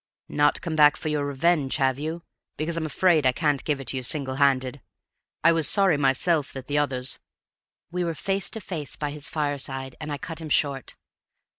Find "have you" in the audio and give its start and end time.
1.77-2.23